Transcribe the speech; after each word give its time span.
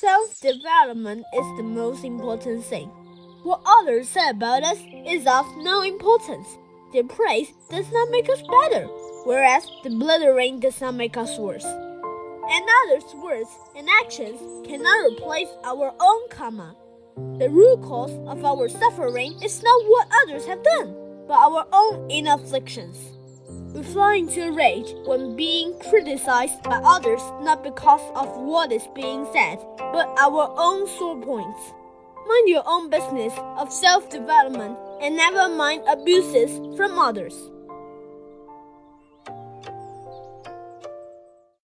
Self 0.00 0.40
development 0.40 1.26
is 1.34 1.56
the 1.58 1.62
most 1.62 2.04
important 2.04 2.64
thing. 2.64 2.88
What 3.42 3.60
others 3.66 4.08
say 4.08 4.30
about 4.30 4.62
us 4.62 4.78
is 5.06 5.26
of 5.26 5.44
no 5.58 5.82
importance. 5.82 6.48
Their 6.94 7.04
praise 7.04 7.52
does 7.68 7.92
not 7.92 8.10
make 8.10 8.30
us 8.30 8.40
better, 8.40 8.86
whereas 9.24 9.68
the 9.84 9.90
blithering 9.90 10.58
does 10.58 10.80
not 10.80 10.94
make 10.94 11.18
us 11.18 11.36
worse. 11.36 11.66
And 11.66 12.64
others' 12.80 13.14
words 13.22 13.50
and 13.76 13.90
actions 14.02 14.40
cannot 14.66 15.12
replace 15.12 15.50
our 15.64 15.92
own 16.00 16.28
karma. 16.30 16.74
The 17.38 17.50
root 17.50 17.82
cause 17.82 18.16
of 18.26 18.42
our 18.42 18.70
suffering 18.70 19.38
is 19.42 19.62
not 19.62 19.84
what 19.84 20.08
others 20.22 20.46
have 20.46 20.62
done, 20.62 20.96
but 21.28 21.34
our 21.34 21.66
own 21.74 22.10
inner 22.10 22.36
afflictions. 22.36 22.96
Into 23.72 24.48
a 24.48 24.52
rage 24.52 24.92
when 25.06 25.36
being 25.36 25.78
criticized 25.88 26.62
by 26.64 26.80
others 26.84 27.22
not 27.40 27.62
because 27.62 28.00
of 28.16 28.28
what 28.42 28.72
is 28.72 28.86
being 28.94 29.26
said, 29.32 29.58
but 29.78 30.08
our 30.18 30.52
own 30.58 30.88
sore 30.98 31.20
points. 31.20 31.72
Mind 32.26 32.48
your 32.48 32.64
own 32.66 32.90
business 32.90 33.32
of 33.56 33.72
self 33.72 34.10
development 34.10 34.76
and 35.00 35.16
never 35.16 35.48
mind 35.48 35.82
abuses 35.88 36.50
from 36.76 36.98
others. 36.98 37.34